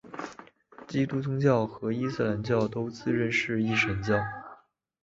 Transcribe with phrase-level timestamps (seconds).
[0.87, 4.15] 基督宗教和伊斯兰教都自认是一神教。